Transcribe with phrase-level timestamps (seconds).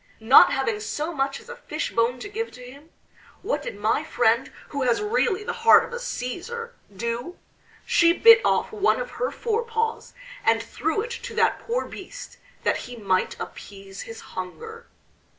[0.19, 2.89] Not having so much as a fish bone to give to him,
[3.43, 7.37] what did my friend, who has really the heart of a Cæsar, do?
[7.85, 12.77] She bit off one of her forepaws, and threw it to that poor beast that
[12.77, 14.87] he might appease his hunger."